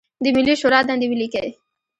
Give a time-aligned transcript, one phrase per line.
[0.23, 1.49] د ملي شورا دندې ولیکئ.